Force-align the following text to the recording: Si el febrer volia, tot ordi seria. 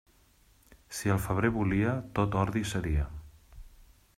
Si 0.99 1.11
el 1.15 1.19
febrer 1.25 1.51
volia, 1.57 1.93
tot 2.21 2.39
ordi 2.45 2.65
seria. 2.71 3.05